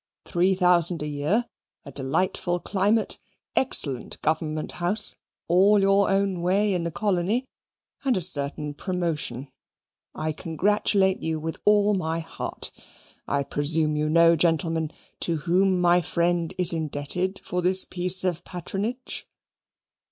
Three 0.25 0.55
thousand 0.55 1.03
a 1.03 1.07
year, 1.07 1.45
delightful 1.93 2.59
climate, 2.59 3.19
excellent 3.55 4.19
government 4.23 4.71
house, 4.81 5.13
all 5.47 5.79
your 5.79 6.09
own 6.09 6.41
way 6.41 6.73
in 6.73 6.83
the 6.83 6.89
Colony, 6.89 7.45
and 8.03 8.17
a 8.17 8.21
certain 8.23 8.73
promotion. 8.73 9.51
I 10.15 10.31
congratulate 10.31 11.21
you 11.21 11.39
with 11.39 11.59
all 11.65 11.93
my 11.93 12.19
heart. 12.19 12.71
I 13.27 13.43
presume 13.43 13.95
you 13.95 14.09
know, 14.09 14.35
gentlemen, 14.35 14.91
to 15.19 15.35
whom 15.35 15.79
my 15.79 16.01
friend 16.01 16.51
is 16.57 16.73
indebted 16.73 17.39
for 17.43 17.61
this 17.61 17.85
piece 17.85 18.23
of 18.23 18.43
patronage?" 18.43 19.27